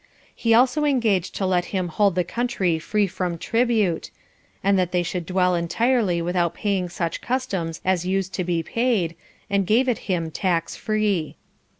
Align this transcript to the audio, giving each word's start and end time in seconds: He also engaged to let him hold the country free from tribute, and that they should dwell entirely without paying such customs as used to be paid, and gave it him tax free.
He 0.33 0.55
also 0.55 0.83
engaged 0.83 1.35
to 1.35 1.45
let 1.45 1.65
him 1.65 1.89
hold 1.89 2.15
the 2.15 2.23
country 2.23 2.79
free 2.79 3.05
from 3.05 3.37
tribute, 3.37 4.09
and 4.63 4.73
that 4.79 4.91
they 4.91 5.03
should 5.03 5.27
dwell 5.27 5.53
entirely 5.53 6.23
without 6.23 6.55
paying 6.55 6.89
such 6.89 7.21
customs 7.21 7.79
as 7.85 8.03
used 8.03 8.33
to 8.33 8.43
be 8.43 8.63
paid, 8.63 9.15
and 9.47 9.67
gave 9.67 9.87
it 9.87 9.99
him 10.09 10.31
tax 10.31 10.75
free. 10.75 11.35